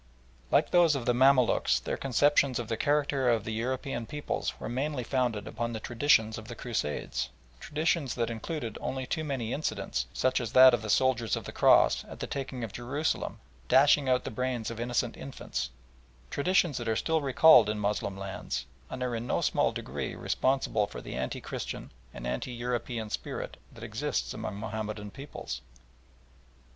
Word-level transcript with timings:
Like 0.49 0.71
those 0.71 0.95
of 0.95 1.05
the 1.05 1.13
Mamaluks 1.13 1.79
their 1.79 1.95
conceptions 1.95 2.57
of 2.57 2.69
the 2.69 2.75
character 2.75 3.29
of 3.29 3.43
the 3.43 3.53
European 3.53 4.07
peoples 4.07 4.59
were 4.59 4.67
mainly 4.67 5.03
founded 5.03 5.47
upon 5.47 5.73
the 5.73 5.79
traditions 5.79 6.39
of 6.39 6.47
the 6.47 6.55
Crusades 6.55 7.29
traditions 7.59 8.15
that 8.15 8.31
included 8.31 8.79
only 8.81 9.05
too 9.05 9.23
many 9.23 9.53
incidents, 9.53 10.07
such 10.11 10.41
as 10.41 10.53
that 10.53 10.73
of 10.73 10.81
the 10.81 10.89
soldiers 10.89 11.35
of 11.35 11.43
the 11.43 11.51
Cross, 11.51 12.03
at 12.05 12.19
the 12.19 12.25
taking 12.25 12.63
of 12.63 12.73
Jerusalem, 12.73 13.37
dashing 13.67 14.09
out 14.09 14.23
the 14.23 14.31
brains 14.31 14.71
of 14.71 14.79
innocent 14.79 15.15
infants; 15.17 15.69
traditions 16.31 16.79
that 16.79 16.89
are 16.89 16.95
still 16.95 17.21
recalled 17.21 17.69
in 17.69 17.77
Moslem 17.77 18.17
lands, 18.17 18.65
and 18.89 19.03
are 19.03 19.15
in 19.15 19.27
no 19.27 19.39
small 19.39 19.71
degree 19.71 20.15
responsible 20.15 20.87
for 20.87 20.99
the 20.99 21.13
anti 21.13 21.41
Christian 21.41 21.91
and 22.11 22.25
anti 22.25 22.51
European 22.51 23.11
spirit 23.11 23.55
that 23.71 23.83
exists 23.83 24.33
among 24.33 24.59
Mahomedan 24.59 25.11
peoples. 25.11 25.61